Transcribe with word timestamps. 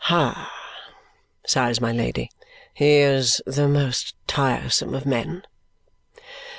"Ha!" 0.05 0.51
sighs 1.45 1.79
my 1.79 1.91
Lady. 1.91 2.31
"He 2.73 2.93
is 3.01 3.39
the 3.45 3.67
most 3.67 4.15
tiresome 4.25 4.95
of 4.95 5.05
men!" 5.05 5.43